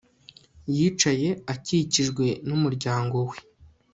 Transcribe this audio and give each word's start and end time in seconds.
Yicaye 0.75 1.29
akikijwe 1.53 2.25
numuryango 2.47 3.17
we 3.29 3.37